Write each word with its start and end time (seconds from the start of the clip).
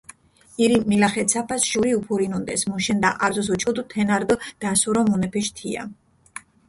ირი 0.67 0.77
მილახეცაფას 0.93 1.67
შური 1.73 1.91
უფურინუნდეს, 1.97 2.63
მუშენდა 2.71 3.11
არძოს 3.27 3.51
უჩქუდჷ, 3.55 3.83
თენა 3.91 4.17
რდჷ 4.21 4.35
დასურო 4.61 5.01
მუნეფიშ 5.11 5.47
თია. 5.57 5.83